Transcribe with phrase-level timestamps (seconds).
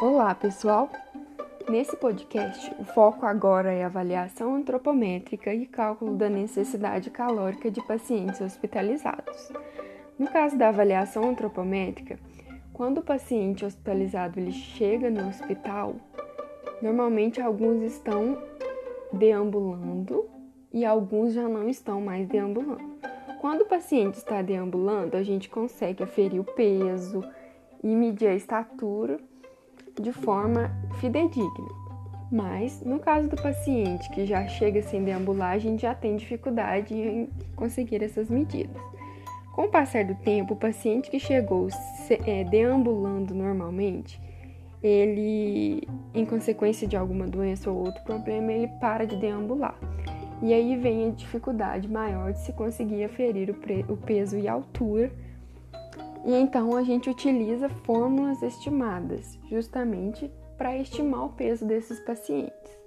[0.00, 0.88] Olá, pessoal!
[1.68, 8.40] Nesse podcast, o foco agora é avaliação antropométrica e cálculo da necessidade calórica de pacientes
[8.40, 9.50] hospitalizados.
[10.16, 12.16] No caso da avaliação antropométrica,
[12.72, 15.96] quando o paciente hospitalizado ele chega no hospital,
[16.80, 18.40] normalmente alguns estão
[19.12, 20.30] deambulando
[20.72, 23.00] e alguns já não estão mais deambulando.
[23.40, 27.20] Quando o paciente está deambulando, a gente consegue aferir o peso
[27.82, 29.18] e medir a estatura
[30.00, 30.70] de forma
[31.00, 31.78] fidedigna.
[32.30, 36.94] Mas, no caso do paciente que já chega sem deambular, a gente já tem dificuldade
[36.94, 38.76] em conseguir essas medidas.
[39.54, 41.68] Com o passar do tempo, o paciente que chegou
[42.26, 44.20] é, deambulando normalmente,
[44.82, 49.76] ele, em consequência de alguma doença ou outro problema, ele para de deambular.
[50.40, 54.52] E aí vem a dificuldade maior de se conseguir aferir o, o peso e a
[54.52, 55.10] altura
[56.24, 62.78] e então a gente utiliza fórmulas estimadas, justamente para estimar o peso desses pacientes.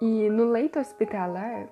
[0.00, 1.68] E no leito hospitalar,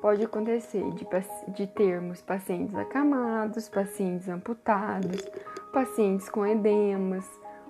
[0.00, 1.06] pode acontecer de,
[1.52, 5.28] de termos pacientes acamados, pacientes amputados,
[5.72, 7.24] pacientes com edemas,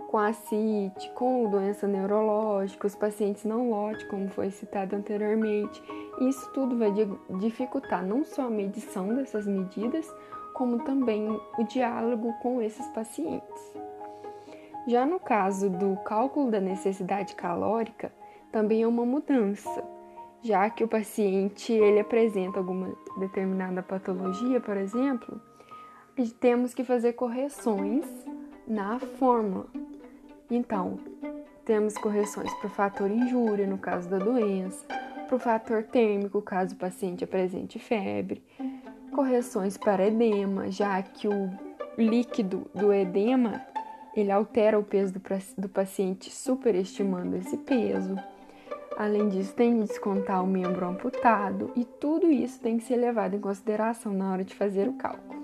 [0.08, 5.82] com ascite, com doença neurológica, os pacientes não lote, como foi citado anteriormente.
[6.20, 6.90] Isso tudo vai
[7.38, 10.10] dificultar não só a medição dessas medidas,
[10.58, 13.72] como também o diálogo com esses pacientes.
[14.88, 18.12] Já no caso do cálculo da necessidade calórica,
[18.50, 19.84] também é uma mudança,
[20.42, 25.40] já que o paciente ele apresenta alguma determinada patologia, por exemplo,
[26.16, 28.04] e temos que fazer correções
[28.66, 29.66] na fórmula.
[30.50, 30.98] Então,
[31.64, 34.84] temos correções para o fator injúria, no caso da doença,
[35.28, 38.42] para o fator térmico, caso o paciente apresente febre,
[39.08, 41.50] correções para edema, já que o
[41.96, 43.60] líquido do edema
[44.14, 45.20] ele altera o peso do,
[45.56, 48.16] do paciente, superestimando esse peso.
[48.96, 53.34] Além disso, tem que descontar o membro amputado e tudo isso tem que ser levado
[53.34, 55.37] em consideração na hora de fazer o cálculo.